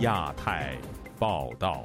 [0.00, 0.78] 亚太
[1.18, 1.84] 报道，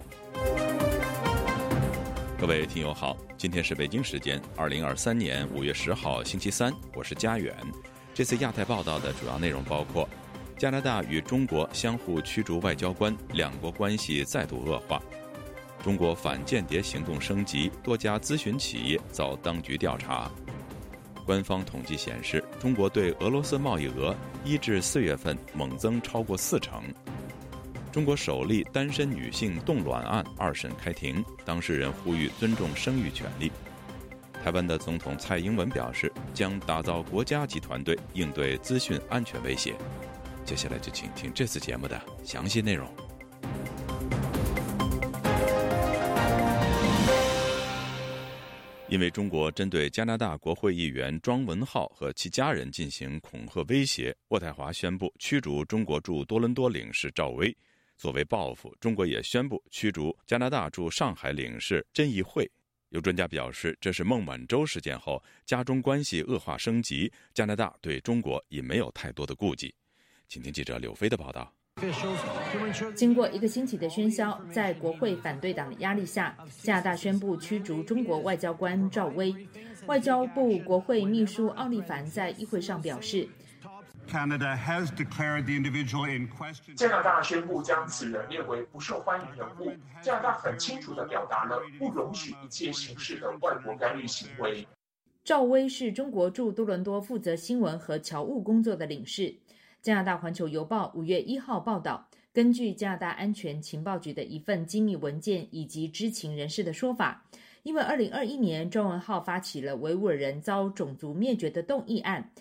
[2.40, 7.54] 各位听友好，今天是北京时间二零二三年五月十号星期三，我是佳远。
[8.14, 10.08] 这次亚太报道的主要内容包括：
[10.58, 14.98] 加拿大与中国相互驱逐外交官，两国关系再度恶化；
[15.84, 20.32] 中国反间谍行动升级，多家咨询企业遭当局调查。
[21.26, 26.82] 官方统计显示，中国对俄罗斯贸易额一至四月份猛增超过四成。
[27.96, 33.50] 中国首例单身女性冻卵案二审开庭，当事人呼吁尊重生育权利。
[34.44, 39.74] 台湾的总统蔡英文表示，将打造国家级团队应对资讯安全威胁。
[40.44, 42.86] 接下来就请听这次节目的详细内容。
[48.90, 57.56] 因为中国针对加拿大国会议员庄文浩和其家人进行恐吓威胁，渥太华宣布驱逐中国驻多伦多领事赵薇。
[57.98, 62.50] 作为报复，中国也宣布驱逐加拿大驻上海领事甄议会。
[62.90, 69.74] 有专家表示，这是孟晚舟事件后加中关系恶化升级，加拿大对中国已没有太多的顾忌。
[70.28, 71.52] 请听记者柳飞的报道。
[72.96, 79.36] 经过一个星期的喧嚣，在国会反对党的压力下，加拿大宣布驱逐中国外交官赵薇。
[79.88, 83.28] 外交部国会秘书奥利凡在议会上表示
[84.08, 84.38] ：“加拿
[87.02, 89.72] 大宣布将此人列为不受欢迎人物。
[90.02, 94.68] 加拿大很清楚地表达了不容许一切形式的外国干预行为。”
[95.26, 99.36] 赵薇是中国驻多伦多负责新闻和侨务工作的领事。
[99.82, 107.26] 加拿大环球邮报五月一号报道，根据加拿大安全情报局的一份机密文件以及知情人士的说法，
[107.64, 112.32] 因为二零二一年庄文浩发起了维吾尔人遭种族灭绝的动议案，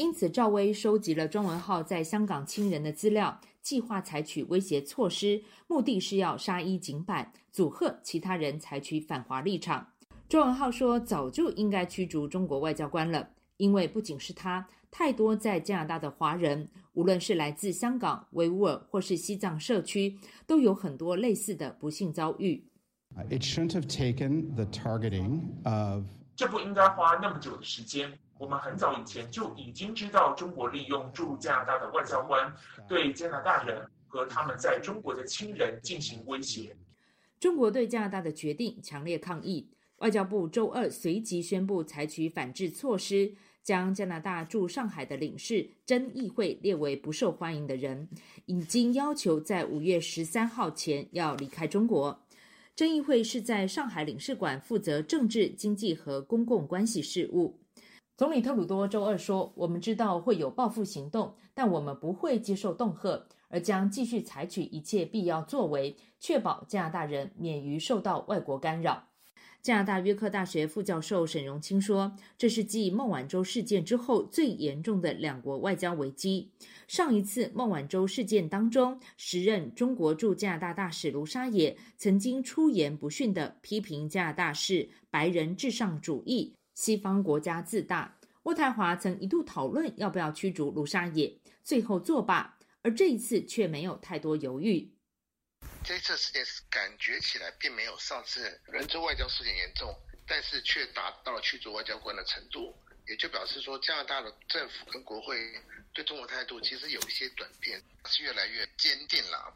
[0.00, 9.86] 因此赵薇收集了庄文浩在香港亲人的资料，计划采取威胁措施，目的是要杀一儆百，阻吓其他人采取反华立场。
[10.26, 13.28] 庄文浩说，早就应该驱逐中国外交官了，
[13.58, 14.66] 因为不仅是他。
[14.90, 22.64] 太多在加拿大的华人，无论是来自香港、维吾尔或是西藏社区，都有很多类似的不幸遭遇。
[23.28, 28.10] It shouldn't have taken the targeting of 这不应该花那么久的时间。
[28.40, 32.50] 我们很早以前就已经知道，中国利用驻加拿大的外交官
[32.88, 36.74] 对加拿大人和他们在中国的亲人进行威胁。
[37.38, 39.68] 中国对加拿大的决定强烈抗议，
[39.98, 43.34] 外交部周二随即宣布采取反制措施。
[43.62, 48.08] 将加拿大驻上海的领事甄议会列为不受欢迎的人，
[48.46, 52.24] 已经要求在五月十三号前要离开中国。
[52.74, 57.59] 甄议会是在上海领事馆负责政治、经济和公共关系事务。
[58.20, 69.08] 总理特鲁多周二说：“我们知道会有报复行动，但我们不会接受恫吓，而将继续采取一切必要作为，确保加拿大人免于受到外国干扰。”
[69.62, 76.50] 加拿大约克大学副教授沈荣清说：“这是继孟晚舟事件之后最严重的两国外交危机。
[76.86, 88.16] 上一次孟晚舟事件当中，时任中国驻加拿大大使卢沙野曾经出言不逊地批评加拿大是白人至上主义、西方国家自大。
[88.44, 94.90] 渥太华曾一度讨论要不要驱逐卢沙野，最后作罢，而这一次却没有太多犹豫。”
[95.84, 99.94] 这次事件是感觉起来并没有上次人质外交事件严重，
[100.26, 102.74] 但是却达到了驱逐外交官的程度，
[103.06, 105.36] 也就表示说加拿大的政府跟国会
[105.92, 109.54] 对中国态度其实有一些转变，是越来越坚定了。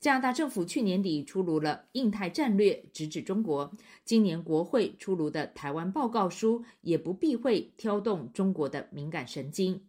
[0.00, 3.72] 加拿大政府去年底出炉了印太战略，直指中国。
[4.04, 9.82] 今年国会出炉的台湾报告书也不避讳挑动中国的敏感神经。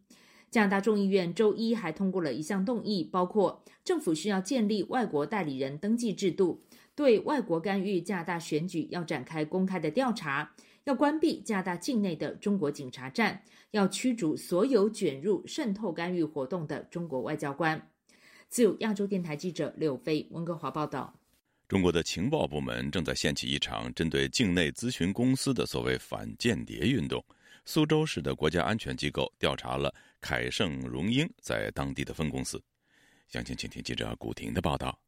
[0.49, 6.63] 加拿大众议院周一还通过了一项动议，包括政府需要建立外国代理人登记制度，
[6.95, 10.55] 对外国干预加拿大选举要展开公开的调查，
[10.85, 17.87] 要关闭加拿大境内的中国警察站，要驱逐所有卷入渗透干预活动的中国外交官。
[18.49, 21.13] 自由亚洲电台记者柳飞温哥华报道：
[21.67, 27.23] 中国的情报部门正在掀起一场针对境内咨询公司的所谓反间谍运动。
[27.63, 29.93] 苏州市的国家安全机构调查了。
[30.19, 32.59] 凯盛荣英在当地的分公司，
[33.27, 34.99] 详情请听记者古婷的报道。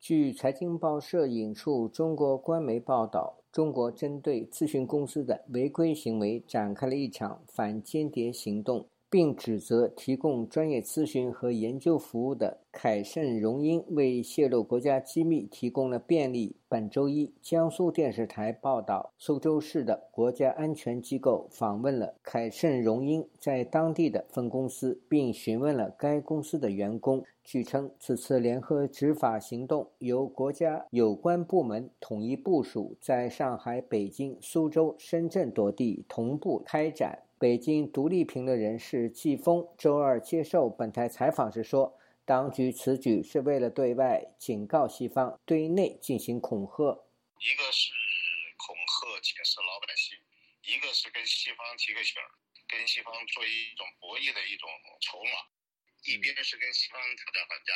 [0.00, 16.56] 据财经报社引述中国官媒报道，中国针对咨询公司的违规行为展开了一场反间谍行动，并指责提供专业咨询和研究服务的凯盛荣英为泄露国家机密提供了便利。
[16.68, 27.24] 本周一，江苏电视台报道，苏州市的国家安全机构访问了凯盛荣英在当地的分公司，并询问了该公司的员工。
[27.42, 37.20] 据称，此次联合执法行动由国家有关部门统一部署，在上海、北京、苏州、深圳多地同步开展。
[37.38, 41.96] 北京独立评论人士季风周二接受本台采访时说
[42.26, 47.06] ：“当局此举是为了对外警告西方，对内进行恐吓。
[47.38, 47.94] 一个是
[48.58, 50.18] 恐吓解释老百姓，
[50.66, 52.26] 一个是跟西方提个醒儿，
[52.66, 54.68] 跟西方做一种博弈的一种
[55.00, 55.30] 筹码。
[56.02, 57.70] 一边是跟西方讨价还价。”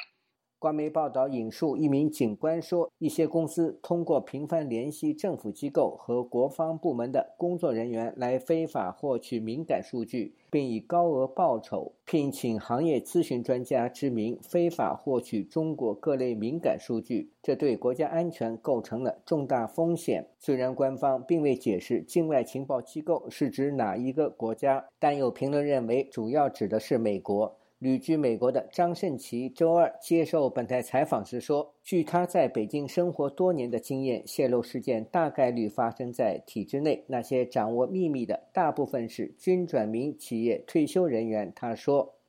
[0.63, 27.57] 官媒报道引述一名警官说：“一些公司通过频繁联系政府机构和国防部门的工作人员来非法获取敏感数据，并以高额报酬聘请行业咨询专家之名非法获取中国各类敏感数据，这对国家安全构成了重大风险。”虽然官方并未解释境外情报机构是指哪一个国家，但有评论认为主要指的是美国。
[27.83, 42.23] 旅居美国的张胜奇周二接受本台采访时说：“据他在北京生活多年的经验，泄露事件大概率发生在体制内，那些掌握秘密的大部分是军转民企业退休人员。”他说：“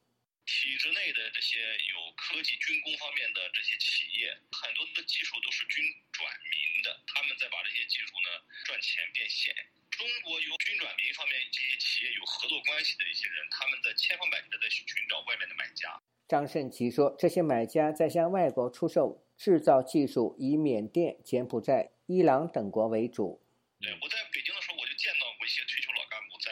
[0.43, 9.53] 体制内的这些有科技军工方面的这些企业，很多的技术都是军转民的，他们在把这些技术呢赚钱变现。”
[9.97, 16.01] 中国由军转民方面这些企业有合作关系的一些人，他们在千方百计的在寻找外面的买家。
[16.27, 23.41] 张胜奇说，这些买家在向外国出售制造技术，以缅甸、柬埔寨、伊朗等国为主。
[23.79, 26.51] 对，我在北京的时候，我就见到过一些退休老干部在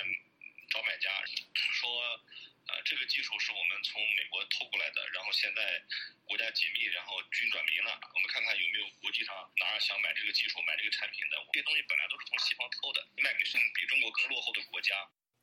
[0.70, 1.10] 找买家，
[1.56, 1.90] 说，
[2.68, 5.82] 呃，这个技术是我们从美国偷过来的，然后现在。
[6.32, 7.92] 国家解密，然后军转民了。
[8.82, 9.30] 有国际上
[9.62, 11.38] 哪儿想买这个技术、买这个产品的。
[11.54, 14.90] 这些东西本来都是从西方偷的，卖给什么比中国更落后的国家。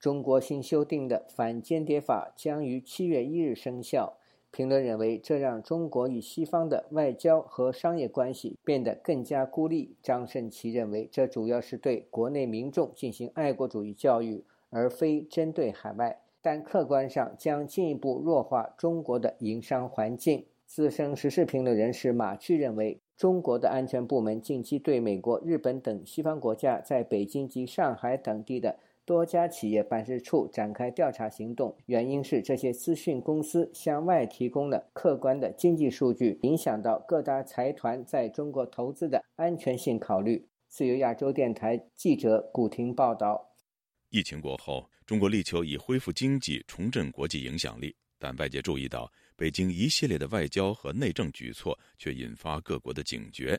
[0.02, 4.18] 中国新修订的反间谍法将于七月一日生效。
[4.50, 9.96] 评论认为，这让中国与西方的外交和商业关系变得更加孤立。
[10.02, 20.46] 张胜奇认为，这主要是对国内民众进行爱国主义教育，而非针对海外，但客观上将进一步弱化中国的营商环境。
[20.64, 40.46] 资深时事评论人士马旭认为，中国的安全部门近期对美国、日本等西方国家在北京及上海等地的多家企业办事处展开调查行动，原因是这些资讯公司向外提供了客观的经济数据，影响到各大财团在中国投资的安全性考虑。
[40.68, 43.52] 自由亚洲电台记者古婷报道。
[44.10, 49.10] 疫情过后，中国力求以恢复经济、重振国际影响力，但外界注意到。
[49.38, 53.56] 北京一系列的外交和内政举措却引发各国的警觉。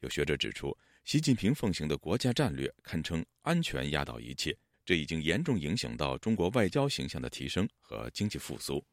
[0.00, 8.84] 有学者指出，习近平奉行的国家战略堪称安全压倒一切，这已经严重影响到中国外交形象的提升和经济复苏。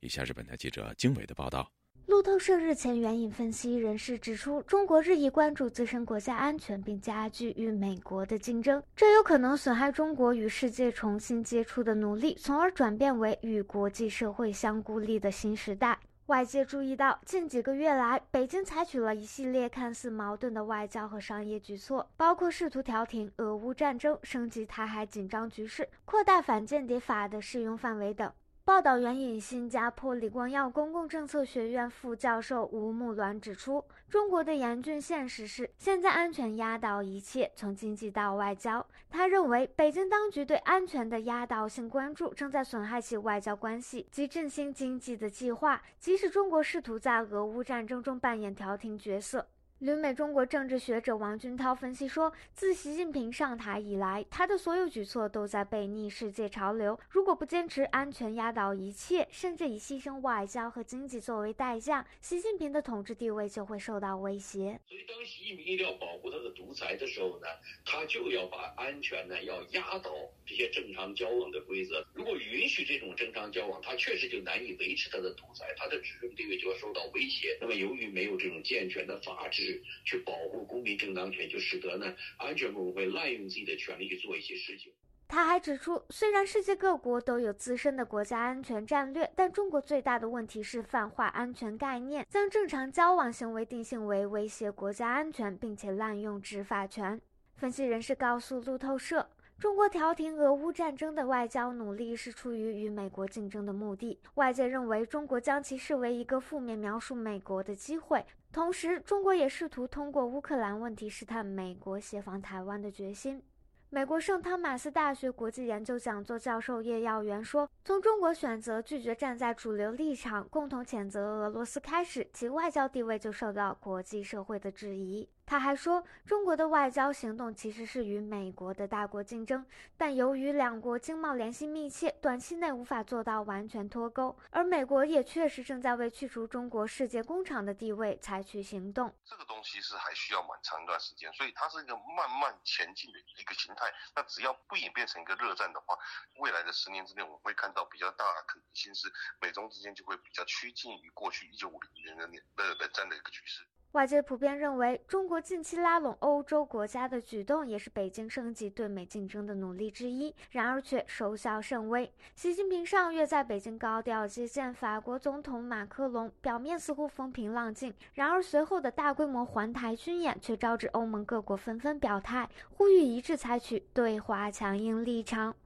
[0.00, 1.72] 以下是本台记者经纬的报道。
[2.08, 15.98] 路透社日前援引分析人士指出，中国日益关注自身国家安全，并加剧与美国的竞争，这有可能损害中国与世界重新接触的努力，从而转变为与国际社会相孤立的新时代。
[16.28, 28.32] 外界注意到，近几个月来，北京采取了一系列看似矛盾的外交和商业举措，包括试图调停俄乌战争、升级台海紧张局势、扩大反间谍法的适用范围等。
[28.68, 38.86] 报道援引新加坡李光耀公共政策学院副教授吴木鸾指出，中国的严峻现实是，现在安全压倒一切，从经济到外交。
[39.08, 49.46] 他认为，北京当局对安全的压倒性关注，正在损害其外交关系及振兴经济的计划，即使中国试图在俄乌战争中扮演调停角色。
[49.78, 56.98] 旅美中国政治学者王军涛分析说，自习近平上台以来，他的所有举措都在背逆世界潮流。
[57.08, 64.80] 如果不坚持安全压倒一切，甚至以牺牲外交和经济作为代价，习近平的统治地位就会受到威胁。
[64.88, 67.46] 所以，当习近平一定要保护他的独裁的时候呢，
[67.84, 70.10] 他就要把安全呢要压倒
[70.44, 72.04] 这些正常交往的规则。
[72.12, 77.56] 如果允许这种正常交往，他确实就难以维持他的独裁，他的执政地位就要受到威胁。
[77.60, 79.67] 那么，由于没有这种健全的法治，
[80.04, 84.92] 去保护公民正当权，就使得呢安全部门会滥用自己的权利去做一些事情。
[85.26, 97.20] 他还指出，虽然世界各国都有自身的国家安全战略，但中国最大的问题是泛化安全概念，将正常交往行为定性为威胁国家安全，并且滥用执法权。
[97.56, 99.28] 分析人士告诉路透社。
[99.58, 104.20] 中国调停俄乌战争的外交努力是出于与美国竞争的目的。
[104.36, 108.24] 外界认为，中国将其视为一个负面描述美国的机会。
[108.50, 113.42] 同时，中国也试图通过乌克兰问题试探美国协防台湾的决心。
[113.90, 129.64] 美国圣汤马斯大学国际研究讲座教授叶耀元说：“从中国选择拒绝站在主流立场，共同谴责俄罗斯开始，其外交地位就受到国际社会的质疑。”他还说，中国的外交行动其实是与美国的大国竞争，
[129.96, 134.38] 但由于两国经贸联系密切，短期内无法做到完全脱钩。
[134.50, 139.10] 而美国也确实正在为去除中国世界工厂的地位采取行动。
[139.24, 143.90] 这个东西是还需要蛮长一段时间，所以它是一个慢慢前进的一个形态。
[144.14, 145.96] 那只要不演变成一个热战的话，
[146.40, 153.66] 未来的十年之内，我们会看到比较大的可能性是美中之间就会比较趋近于过去一九五零年的年的冷战的一个局势。
[153.98, 162.08] 外界普遍认为，中国近期拉拢欧洲国家的举动也是北京升级对美竞争的努力之一，然而却收效甚微。
[162.36, 175.56] 习近平上月在北京高调接见法国总统马克龙，表面似乎风平浪静，然而随后的大规模环台军演却招致欧盟各国纷纷表态，呼吁一致采取对华强硬立场。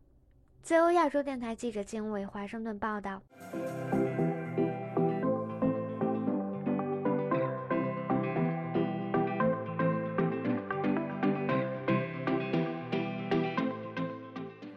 [0.62, 3.20] 自由亚洲电台记者金伟华盛顿报道。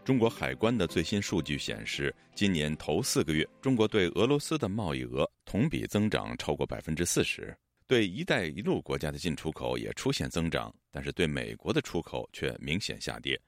[0.05, 7.57] 中国海关的最新数据显示，今年头四个月，中国对俄罗斯的贸易额同比增长超过百分之四十，
[7.87, 13.41] 对“一带一路”国家的进出口也出现增长，但是对美国的出口却明显下跌。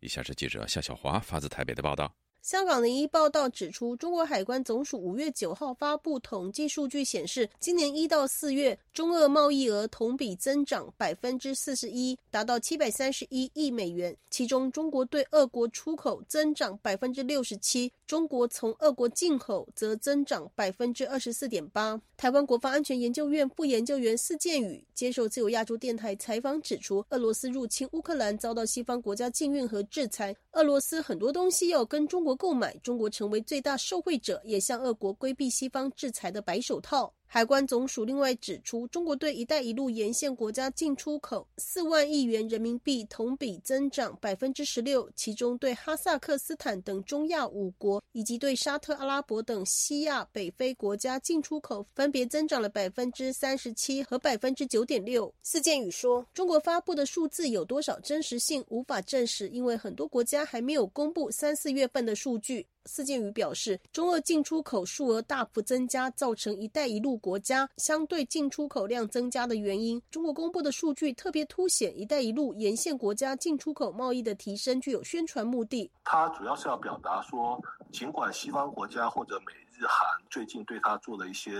[0.00, 2.12] 以下是记者夏小华发自台北的报道。
[2.42, 14.16] 香港零一报道指出，中国海关总署五月九号发布统计数据显示，今年一到四月，中俄贸易额同比增长百分之四十一，达到七百三十一亿美元。
[14.28, 21.98] 其中，中国对俄国出口增长百分之六十七，中国从俄国进口则增长百分之二十四点八。
[22.14, 32.36] 台湾国防安全研究院副研究员司建宇接受自由亚洲电台采访指出，俄罗斯入侵乌克兰遭到西方国家禁运和制裁，俄罗斯很多东西要跟中国。
[32.36, 37.14] 购买中国成为最大受惠者，也向俄国规避西方制裁的白手套。
[37.34, 45.10] 海关总署另外指出，中国对“一带一路”沿线国家进出口四万亿元人民币，同比增长百分之十六。
[45.16, 55.32] 其中，对哈萨克斯坦等中亚五国以及对沙特阿拉伯等西亚、北非国家进出口分别增长了百分之三十七和百分之九点六。
[55.42, 70.00] 四建宇说：“中国发布的数字有多少真实性，无法证实，因为很多国家还没有公布三四月份的数据。”四建宇表示，中俄进出口数额大幅增加，造成“一带一路”国家相对进出口量增加的原因。
[70.10, 75.90] 中国公布的数据特别凸显“一带一路”沿线国家进出口贸易的提升具有宣传目的。
[76.04, 77.60] 它主要是要表达说，
[77.92, 81.52] 尽管西方国家或者美日韩最近对它做了一些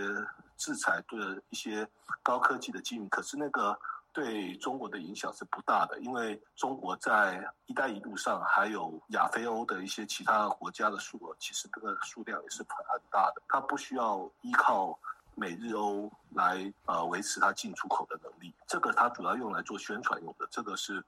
[0.56, 1.18] 制裁，对
[1.50, 1.86] 一些
[2.22, 3.78] 高科技的禁，可是那个。
[4.12, 13.42] 对中国的影响是不大的，因为中国在“一带一路”上还有亚非欧的一些其他国家的数额，其实这个数量也是很很大的。
[13.48, 14.98] 它不需要依靠
[15.34, 21.02] 美日欧来呃维持它进出口的能力，这个它主要用来做宣传用的，这个是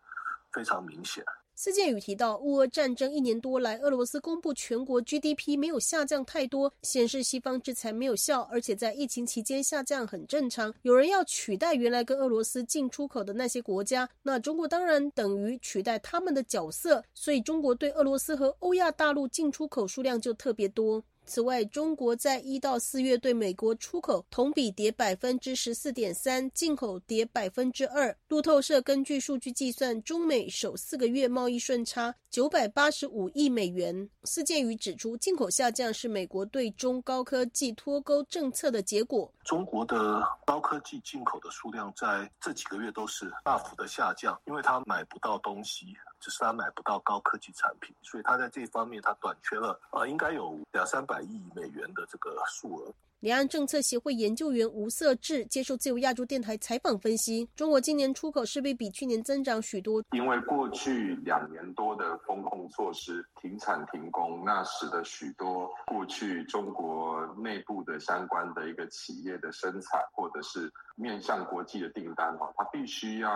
[0.50, 1.22] 非常明显。
[1.56, 10.74] 司建宇提到，乌俄战争一年多来，俄罗斯公布全国 GDP 没有下降太多，显示西方制裁没有效，而且在疫情期间下降很正常。
[10.82, 21.04] 有人要取代原来跟俄罗斯进出口的那些国家，那中国当然等于取代他们的角色，所以中国对俄罗斯和欧亚大陆进出口数量就特别多。
[21.26, 28.14] 此外，中国在一到四月对美国出口同比跌百分之十四点三，进口跌百分之二。
[28.28, 34.08] 路透社根据数据计算，中美首四个月贸易顺差九百八十五亿美元。
[34.24, 39.32] 司建宇指出，进口下降是美国对中高科技脱钩政策的结果。
[39.44, 45.86] 中国的高科技进口的数量在这几个月都是大幅的下降，因为它买不到东西。
[46.24, 52.90] 只是他买不到高科技产品，所以他在这方面他短缺了呃，应该有两三百亿美元的这个数额。
[53.20, 73.30] 两岸政策协会研究员吴色志接受自由亚洲电台采访分析，中国今年出口势必比去年增长许多，因为过去两年多的风控措施停产停工，那使得许多过去中国内部的相关的一个企业的生产或者是面向国际的订单哈，它必须要。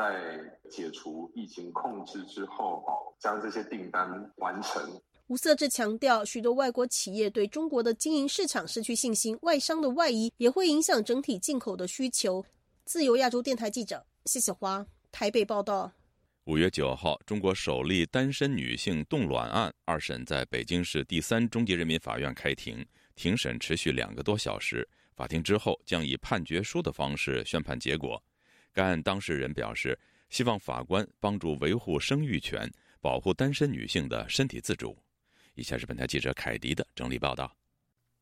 [0.00, 0.40] 在
[0.70, 4.82] 解除疫情控制之后，哦，将这些订单完成。
[5.26, 12.42] 吴色志强调，许多外国企业对中国的经营市场失去信心，外商的外移也会影响整体进口的需求。
[12.86, 15.92] 自由亚洲电台记者谢小华台北报道。
[16.44, 22.82] 五月九号，中国首例单身女性冻卵案二审在北京市第三中级人民法院开庭，
[23.16, 24.88] 庭审持续两个多小时。
[25.14, 28.20] 法庭之后将以判决书的方式宣判结果。
[28.72, 29.98] 该案当事人表示，
[30.28, 34.96] 希望法官帮助维护生育权，保护单身女性的身体自主。
[35.54, 37.54] 以下是本台记者凯迪的整理报道。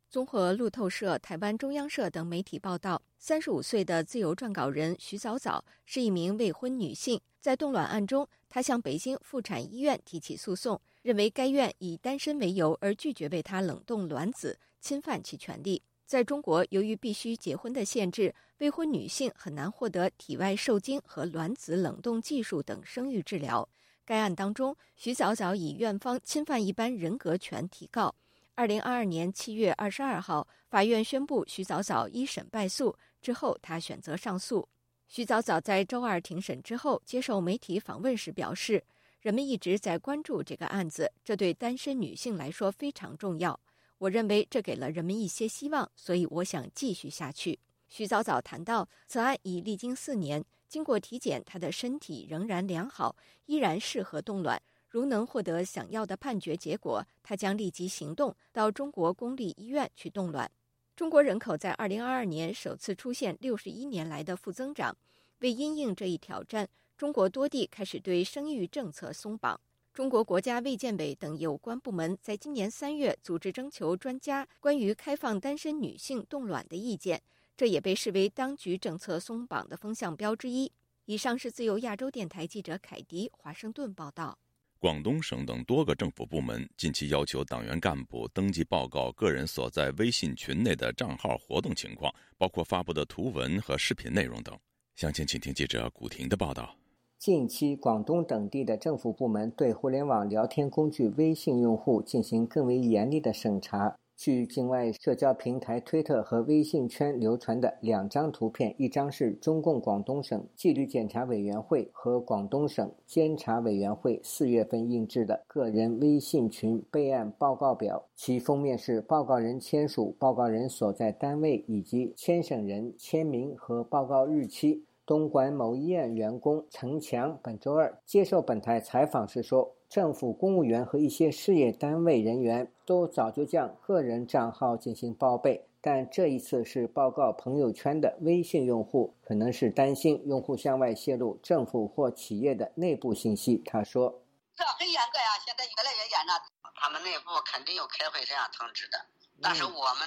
[0.08, 7.20] 综合路透社、台湾中央社等媒体报道，三十五岁的自由撰稿人徐早早是一名未婚女性。
[7.40, 15.82] 在冻卵案中，她向北京妇产医院提起诉讼，认为该院以单身为由而拒绝为她冷冻卵子，侵犯其权利。
[16.08, 23.68] 在中国，由于必须结婚的限制，未婚女性很难获得体外受精和卵子冷冻技术等生育治疗。
[24.06, 28.14] 该案当中，徐早早以院方侵犯一般人格权提告。
[28.54, 32.96] 二零二二年七月二十二号，法院宣布徐早早一审败诉。
[33.20, 34.66] 之后，他选择上诉。
[35.08, 38.82] 徐早早在周二庭审之后接受媒体访问时表示
[39.20, 43.60] ：“人们一直在关注这个案子，这对单身女性来说非常重要。
[43.98, 54.60] 我认为这给了人们一些希望，所以我想继续下去。”徐早早谈到，此案已历经四年，经过体检，他的身体仍然良好，依然适合冻卵。
[54.90, 60.50] 如能获得想要的判决结果，他将立即行动到中国公立医院去冻卵。
[60.96, 64.96] 中国人口在二零二二年首次出现六十一年来的负增长。
[65.40, 69.60] 为因应这一挑战，中国多地开始对生育政策松绑。
[69.98, 77.20] 中国国家卫健委等有关部门在今年三月组织征求专家关于开放单身女性冻卵的意见，
[77.56, 80.70] 这也被视为当局政策松绑的风向标之一。
[81.06, 84.38] 以上是自由亚洲电台记者凯迪华盛顿报道。
[84.78, 94.56] 广东省等多个政府部门近期要求党员干部登记报告个人所在微信群内的账号活动情况，包括发布的图文和视频内容等。
[94.94, 96.72] 详情，请听记者古婷的报道。
[97.18, 103.96] 近期，广东等地的政府部门对互联网聊天工具微信用户进行更为严厉的审查。
[104.16, 124.85] 据境外社交平台推特和微信圈流传的两张图片，一张是中共广东省纪律检查委员会和广东省监察委员会四月份印制的个人微信群备案报告表，其封面是报告人签署、报告人所在单位以及签审人签名和报告日期。
[125.09, 129.75] 东莞某医院员工陈强本周二接受本台采访时说。
[129.88, 143.62] 政府公务员和一些事业单位人员都早就将个人账号进行报备，但这一次是报告朋友圈的微信用户，可能是担心用户向外泄露政府或企业的内部信息。
[143.64, 144.21] 他说
[144.55, 146.35] ：“这很严格呀，现在越来越严了。
[146.75, 148.99] 他们内部肯定有开会这样通知的，
[149.40, 150.07] 但是我们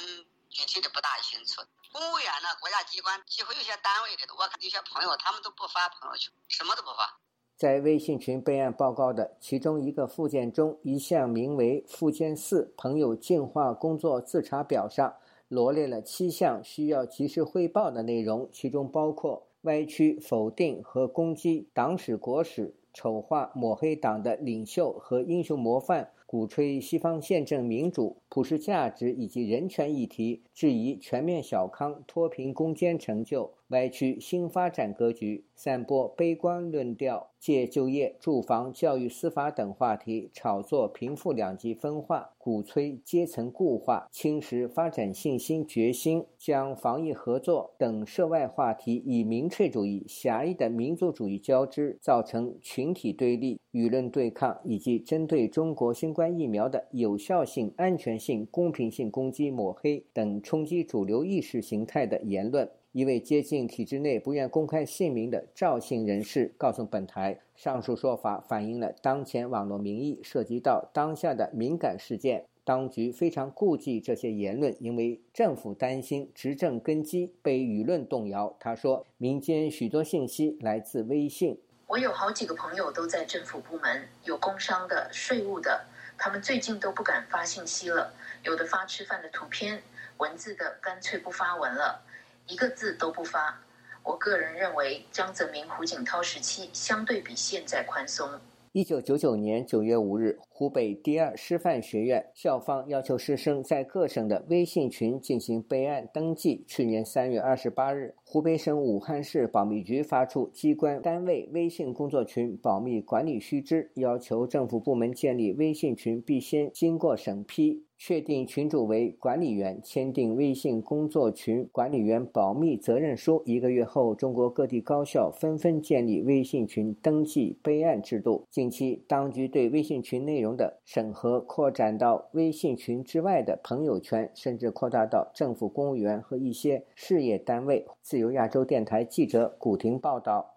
[0.51, 1.63] 具体的不大清楚。
[1.91, 7.19] 公务员呢，国家机关几乎有些单位里的，我看有些朋友他们都不发朋友圈，什么都不发。”
[7.55, 15.15] 在微信群备案报告的其中一个附件中，一项名为“附件四朋友净化工作自查表”上
[15.47, 26.11] 罗列了七项需要及时汇报的内容，其中包括歪曲、否定和攻击党史国史、丑化、抹黑党的领袖和英雄模范。
[26.25, 56.21] 鼓吹西方宪政民主、普世价值以及人权议题，质疑全面小康、脱贫攻坚成就，歪曲新发展格局，散播悲观论调，借就业、住房、教育、司法等话题炒作贫富两极分化，鼓吹阶层固化，侵蚀发展信心决心，将防疫合作等涉外话题以民粹主义、狭义的民族主义交织，造成群体对立、舆论对抗以及针对中国新冠。
[56.31, 62.69] 疫苗的有效性、安全性、公平性攻击、抹黑等冲击主流意识形态的言论。
[62.91, 78.53] 一位接近体制内、不愿公开姓名的赵姓人士告诉本台，上述说法反映了当前网络民意涉及到当下的敏感事件，当局非常顾忌这些言论，因为政府担心执政根基被舆论动摇。
[78.59, 81.57] 他说，民间许多信息来自微信。
[81.87, 85.85] 我有好几个朋友都在政府部门，有工商的、税务的。
[86.23, 89.81] 他们最近都不敢发信息了，有的发吃饭的图片，
[90.17, 91.99] 文字的干脆不发文了，
[92.45, 93.59] 一个字都不发。
[94.03, 98.29] 我个人认为，江泽民、胡锦涛时期相对比现在宽松。
[98.71, 106.63] 一九九九年九月五日，湖北第二师范学院校方要求师生在各省的微信群进行备案登记。
[106.67, 117.83] 去年三月二十八日，湖北省武汉市保密局发出机关单位微信工作群保密管理须知，要求政府部门建立微信群必先经过审批。
[118.03, 123.43] 确定群主为管理员，签订微信工作群管理员保密责任书。
[123.45, 128.47] 一个月后，中国各地高校纷纷建立微信群登记备案制度。
[128.49, 137.85] 近期，当局对微信群内容的审核扩展到微信群之外的朋友圈，甚至扩大到政府公务员和一些事业单位。
[138.01, 140.47] 自由亚洲电台记者古婷报道。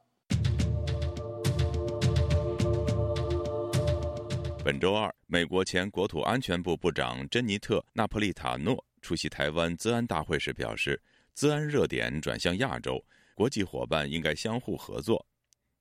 [4.63, 11.01] 本周二，美国前国土安全部部长珍妮特·纳普利塔诺出席台湾资安大会时表示，
[11.33, 13.03] 资安热点转向亚洲，
[13.35, 15.25] 国际伙伴应该相互合作。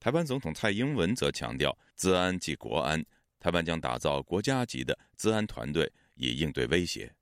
[0.00, 3.02] 台湾总统蔡英文则强调，资安即国安，
[3.38, 7.12] 台湾将打造国家级的资安团队，以应对威胁。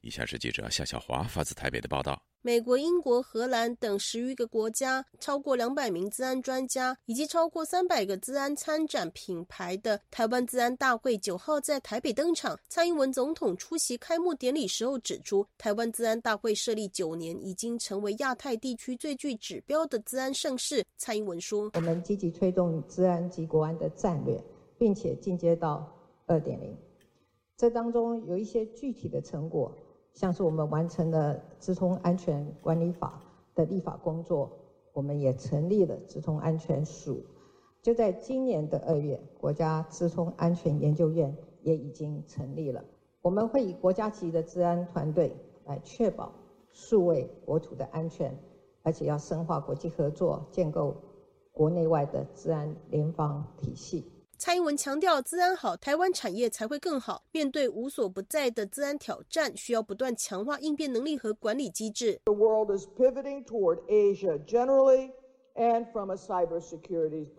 [0.00, 2.20] 以下是记者夏小华发自台北的报道。
[2.40, 12.56] 美国、英国、荷兰等十余个国家，超过两百名治安专家以及超过三百个治安参展品牌的台湾治安大会九号在台北登场。
[12.68, 20.84] 蔡英文总统出席开幕典礼时候指出，台湾治安大会设立九年，已经成为亚太地区最具指标的治安盛事。
[20.96, 24.40] 蔡英文说：“我们积极推动治安及国安的战略，
[24.78, 25.92] 并且进阶到
[26.26, 26.76] 二点零，
[27.56, 29.76] 这当中有一些具体的成果。”
[30.18, 33.22] 像是我们完成了《直通安全管理法》
[33.56, 34.50] 的立法工作，
[34.92, 37.24] 我们也成立了直通安全署。
[37.80, 42.84] 就在今年的二月，国家直通安全研究院也已经成立了。
[43.22, 45.32] 我们会以国家级的治安团队
[45.66, 46.32] 来确保
[46.72, 48.36] 数位国土的安全，
[48.82, 50.96] 而且要深化国际合作，建构
[51.52, 54.17] 国内外的治安联防体系。
[54.40, 57.24] 蔡英文强调，治安好，台湾产业才会更好。
[57.32, 62.20] 面对无所不在的治安挑战，需要不断强化应变能力和管理机制。
[62.24, 65.10] The world is pivoting toward Asia generally.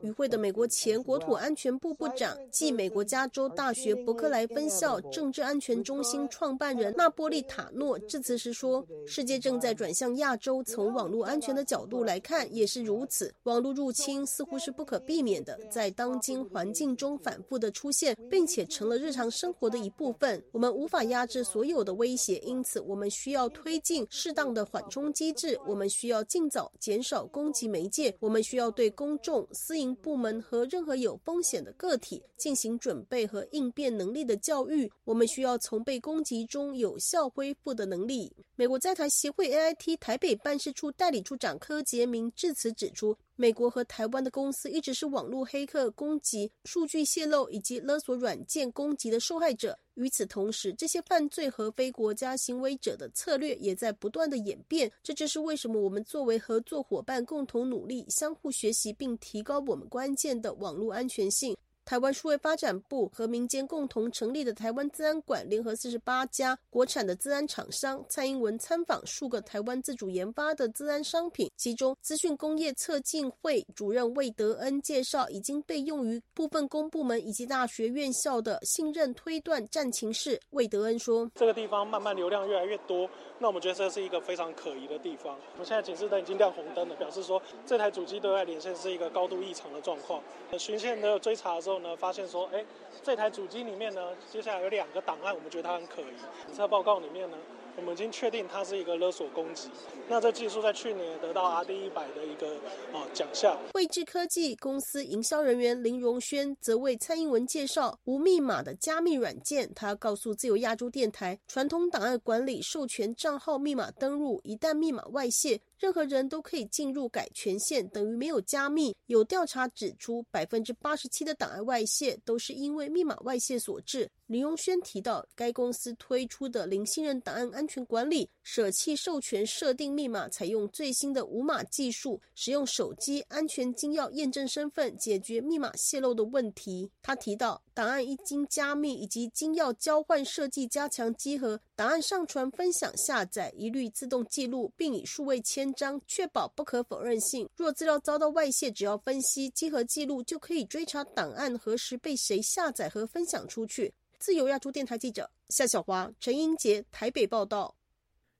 [0.01, 13.33] 与会的美国前国土安全部部长、继美国加州大学伯克莱分校政治安全中心创办人纳波利塔诺致辞时说：“世界正在转向亚洲，从网络安全的角度来看也是如此。
[13.43, 20.43] 网络入侵似乎是不可避免的，在当今环境中反复的出现，并且成了日常生活的一部分。
[20.51, 25.57] 我们无法压制所有的威胁，因此我们需要推进适当的缓冲机制。
[25.65, 34.91] 我们需要尽早减少攻击媒介。”我们需要对公众、私营部门和任何有风险的个体进行准备和应变能力的教育。
[35.03, 38.35] 我们需要从被攻击中有效恢复的能力。
[38.55, 43.15] 美国在台协会 AIT 台北办事处代理处长柯杰明致辞指出。
[43.41, 49.79] 美国和台湾的公司一直是网络黑客攻击、数据泄露以及勒索软件攻击的受害者。
[49.93, 54.91] 与此同时，这些犯罪和非国家行为者的策略也在不断的演变。
[55.01, 61.55] 这就是为什么我们作为合作伙伴，共同努力、相互学习，并提高我们关键的网络安全性。
[61.89, 68.05] 台湾数位发展部和民间共同成立的台湾资安馆，联合四十八家国产的资安厂商。
[68.07, 80.39] 蔡英文参访数个台湾自主研发的资安商品，其中资讯工业策进会主任魏德恩介绍，已经被用于部分公部门以及大学院校的信任推断战情室。
[80.51, 85.35] 魏德恩说：“这个地方慢慢流量越来越多，那我们觉得这是一个非常可疑的地方。
[85.53, 90.21] 我们现在警示灯已经亮红灯了，表示说这台主机对外连线是一个高度异常的状况。
[90.57, 92.65] 巡线的追查的时候。”呢，发现说，哎，
[93.01, 96.13] 这台主机里面呢，接下来有两个档案，我们觉得它很可疑。
[96.45, 97.37] 检测报告里面呢。
[97.79, 99.69] 我们已经确定它是一个勒索攻击。
[100.09, 102.55] 那这技术在去年得到 R D 一百的一个
[102.91, 103.57] 啊奖项。
[103.73, 109.71] 汇智科技公司营销人员林荣轩则为蔡英文介绍无密码的加密软件。
[109.73, 118.93] 他告诉自由亚洲电台，传统档案管理授权账号密码登录，一旦密码外泄，任何人都可以进入改权限，等于没有加密。
[119.05, 124.09] 有调查指出，百分之八十七的档案外泄都是因为密码外泄所致。
[124.27, 136.91] 林荣轩提到，该公司推出的零信任档案安全管理，舍弃授权设定密码，采用最新的无码技术，使用手机安全金钥验证身份，解决密码泄露的问题。
[137.01, 147.47] 他提到，档案一经加密以及金钥交换设计加强稽核，档案上传、分享、下载一律自动记录，并以数位签章，确保不可否认性。
[147.55, 153.93] 若资料遭到外泄，只要分析稽核记录，就可以追查档案何时被谁下载和分享出去。
[154.17, 157.73] 自由亚洲电台记者夏小华、陈英杰台北报道：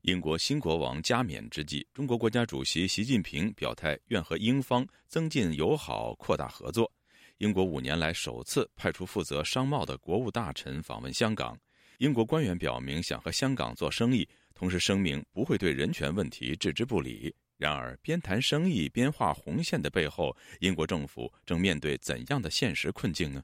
[0.01, 6.91] 英国新国王加冕之际，中国国家主席习近平表态愿和英方增进友好、扩大合作。
[7.39, 11.57] 英国五年来首次派出负责商贸的国务大臣访问香港。
[11.99, 17.33] 英国官员表明想和香港做生意，同时声明不会对人权问题置之不理。
[17.55, 23.41] 然而，边谈生意边画红线的背后，英国政府正面对怎样的现实困境呢？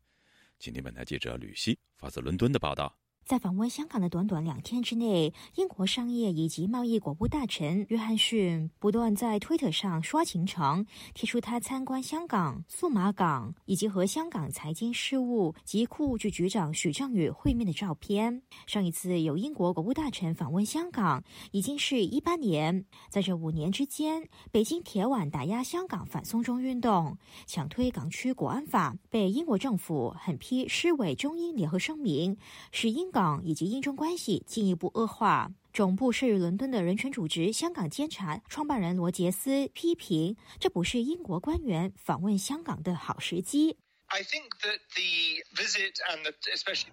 [0.59, 2.93] 请听，本台记者吕希发自伦敦的报道。
[3.25, 10.85] 在访问香港的短短两天之内，英国商业以及贸易国务大臣约翰逊不断在推特上刷行程，
[11.15, 18.43] 贴出他参观香港数码港以及和香港财经事务及库务局局长许正宇会面的照片。
[18.67, 22.85] 上一次有英国国务大臣访问香港，已经是一八年。
[23.09, 32.37] 在这五年之间，北京铁腕打压香港反送中运动，强推港区国安法，被英国政府狠批失伪中英联合声明，
[32.71, 33.11] 使英。
[33.15, 35.53] 港以及英中关系进一步恶化。
[35.71, 43.77] 总部设于伦敦的人权组织香港监察创办人罗杰斯批评，这不是英国官员访问香港的好时机。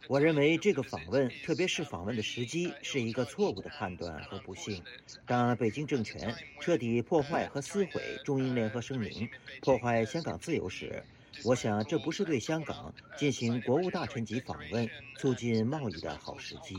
[0.09, 4.83] 我认为这个访问，特别是访问的时机，是一个错误的判断和不幸。
[5.27, 9.29] 当北京政权彻底破坏和撕毁中英联合声明，
[9.61, 11.05] 破坏香港自由时。
[11.45, 16.77] 我想，这不是对香港进行国务大臣级访问、促进贸易的好时机。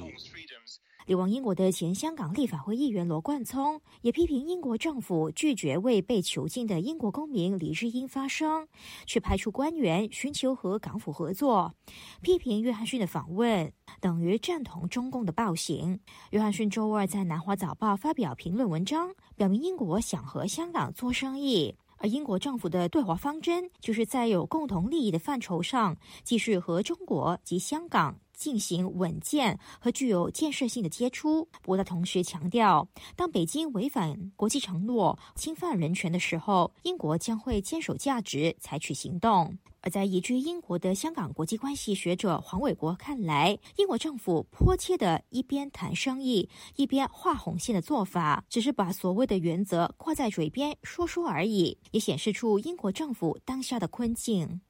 [1.06, 8.70] 流亡英国的前香港立法会议员罗冠聪也批评英国政府拒绝为被囚禁的英国公民黎智英发声，
[9.06, 11.74] 却派出官员寻求和港府合作，
[12.22, 16.00] 批评约翰逊的访问等于赞同中共的暴行。
[16.30, 21.76] 约翰逊周二在《南华早报》发表评论文章，表明英国想和香港做生意。
[22.04, 31.48] 而英国政府的对华方针，就是在有共同利益的范畴上，继续和中国及香港进行稳健和具有建设性的接触。
[31.62, 39.58] 不过，他同时强调，当北京违反国际承诺、侵犯人权的时候，英国将会坚守价值，采取行动。
[39.86, 54.62] 而在移居英国的香港国际关系学者黄伟国看来，英国政府迫切的一边谈生意，一边画红线的做法，只是把所谓的原则挂在嘴边说说而已，也显示出英国政府当下的困境。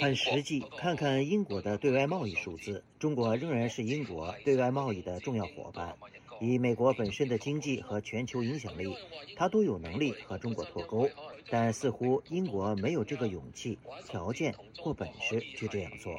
[0.00, 5.96] 很实际，看看英国的对外贸易数字，中国仍然是英国对外贸易的重要伙伴。
[6.40, 8.94] 以美国本身的经济和全球影响力，
[9.36, 11.08] 它都有能力和中国脱钩。
[11.50, 13.78] 但似乎英国没有这个勇气、
[14.08, 16.12] 条件或本事去这样做。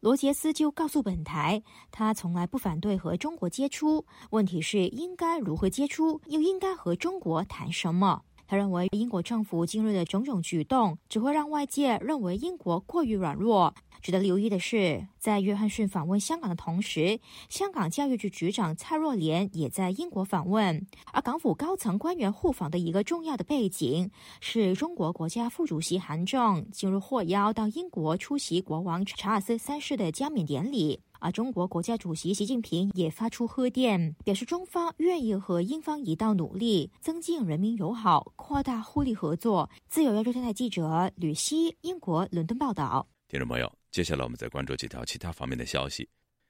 [0.00, 8.22] 罗杰斯就告诉本台，他从来不反对和中国接触，问题是应该如何接触，又应该和中国谈什么。
[8.52, 13.74] 他认为，英国政府今日的种种举动，只会让外界认为英国过于软弱。
[14.02, 20.84] 值得留意的是，在约翰逊访问香港的同时，香港教育局局长蔡若莲也在英国访问。
[21.12, 30.98] 而港府高层官员互访的一个重要的背景，是中国国家副主席韩正今日获邀到英国出席国王查尔斯三世的加冕典礼。
[31.20, 39.70] 而中国国家主席习近平也发出贺电，表示中方愿意和英方一道努力，增进人民友好，扩大互利合作。
[39.86, 43.06] 自由亚洲电台记者吕希，英国伦敦报道。
[43.28, 43.81] 听众朋友。
[43.92, 46.08] 接下来，我们再关注几条其他方面的消息。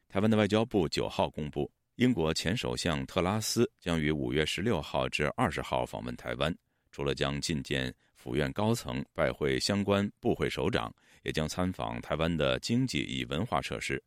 [0.09, 6.57] 台湾的外交部九号公布，英国前首相特拉斯将于五月十六号至二十号访问台湾，
[6.93, 14.01] 除了将觐见府院高层、拜会相关部会首长，也将参访台湾的经济与文化设施。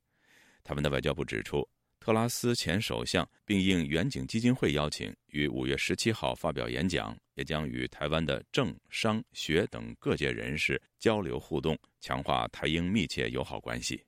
[0.63, 1.67] 台湾的外交部指出。
[2.06, 14.00] 特拉斯前首相并应远景基金会邀请，于五月十七号发表演讲，也将与台湾的政商学等各界人士交流互动，强化台英密切友好关系。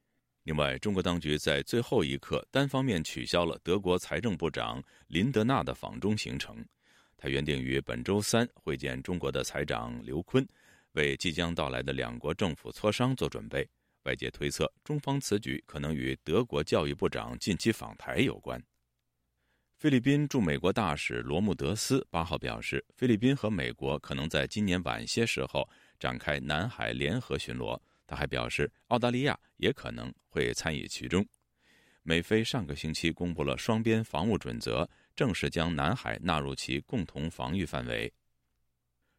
[0.44, 6.64] 另外，中国当局在最后一刻单方面取消了德国财政部长林德纳的访中行程，
[7.18, 10.48] 他原定于本周三会见中国的财长刘昆，
[10.92, 13.68] 为即将到来的两国政府磋商做准备。
[14.08, 18.58] 外界推测，中方此举可能与德国教育部长近期访台有关。
[19.76, 27.78] 菲律宾驻美国大使罗穆德斯八号表示，菲律宾和美国可能在今年晚些时候展开南海联合巡逻。
[28.08, 31.24] 他还表示，澳大利亚也可能会参与其中。
[32.02, 38.12] 美菲上个星期公布了双边防务准则，正式将南海纳入其共同防御范围。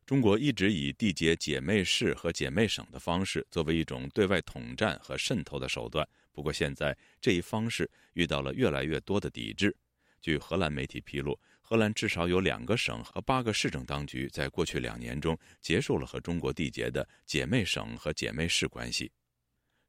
[0.09, 6.09] 中国一直以缔结姐妹市和姐妹省的方式作为一种对外统战和渗透的手段。
[6.33, 9.77] 不过，现在这一方式遇到了越来越多的抵制。
[10.23, 19.13] 据荷兰媒体披露，荷兰至少有两个省和八个市政当局在过去两年中结束了和中国缔结的姐妹省和姐妹市关系。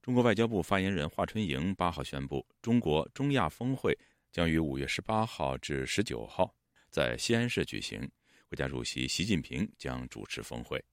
[0.02, 3.98] 中国外交部发言人华春莹八号宣布，中国中亚峰会
[4.34, 6.54] 将于五月十八号至十九号
[6.90, 8.06] 在西安市举行。
[8.50, 10.84] 国家主席习近平将主持峰会。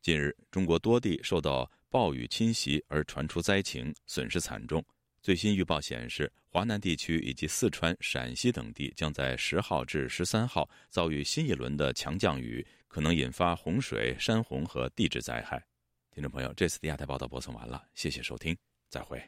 [0.00, 4.84] 近日，中国多地受到暴雨侵袭而传出灾情，损失惨重。
[5.22, 15.60] 最新预报显示，华南地区以及四川、陕西等地将在十号至十三号遭遇新一轮的强降雨，可能引发洪水、山洪和地质灾害。
[16.12, 18.56] 听众朋友，这次的亚太报道播送完了，谢谢收听，
[18.88, 19.20] 再会。